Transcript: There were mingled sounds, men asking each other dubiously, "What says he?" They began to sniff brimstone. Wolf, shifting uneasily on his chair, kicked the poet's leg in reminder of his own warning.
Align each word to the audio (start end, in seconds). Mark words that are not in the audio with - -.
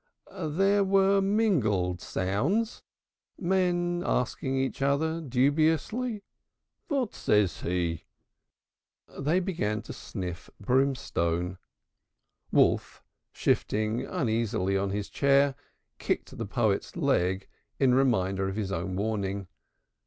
There 0.39 0.83
were 0.83 1.21
mingled 1.21 2.01
sounds, 2.01 2.81
men 3.37 4.01
asking 4.03 4.57
each 4.57 4.81
other 4.81 5.21
dubiously, 5.21 6.23
"What 6.87 7.13
says 7.13 7.61
he?" 7.61 8.05
They 9.19 9.39
began 9.39 9.83
to 9.83 9.93
sniff 9.93 10.49
brimstone. 10.59 11.59
Wolf, 12.51 13.03
shifting 13.31 14.03
uneasily 14.03 14.75
on 14.75 14.89
his 14.89 15.07
chair, 15.07 15.53
kicked 15.99 16.35
the 16.35 16.47
poet's 16.47 16.95
leg 16.97 17.47
in 17.79 17.93
reminder 17.93 18.49
of 18.49 18.55
his 18.55 18.71
own 18.71 18.95
warning. 18.95 19.47